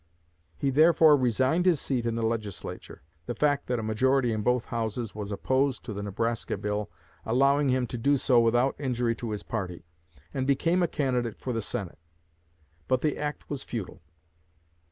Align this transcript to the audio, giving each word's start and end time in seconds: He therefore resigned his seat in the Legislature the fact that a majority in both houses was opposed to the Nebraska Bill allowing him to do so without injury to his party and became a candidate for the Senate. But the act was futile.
He 0.57 0.71
therefore 0.71 1.15
resigned 1.15 1.67
his 1.67 1.79
seat 1.79 2.07
in 2.07 2.15
the 2.15 2.23
Legislature 2.25 3.03
the 3.27 3.35
fact 3.35 3.67
that 3.67 3.77
a 3.77 3.83
majority 3.83 4.33
in 4.33 4.41
both 4.41 4.65
houses 4.65 5.13
was 5.13 5.31
opposed 5.31 5.83
to 5.85 5.93
the 5.93 6.01
Nebraska 6.01 6.57
Bill 6.57 6.89
allowing 7.23 7.69
him 7.69 7.85
to 7.85 7.99
do 7.99 8.17
so 8.17 8.39
without 8.39 8.73
injury 8.79 9.13
to 9.17 9.29
his 9.29 9.43
party 9.43 9.85
and 10.33 10.47
became 10.47 10.81
a 10.81 10.87
candidate 10.87 11.37
for 11.39 11.53
the 11.53 11.61
Senate. 11.61 11.99
But 12.87 13.01
the 13.01 13.15
act 13.19 13.47
was 13.47 13.61
futile. 13.61 14.01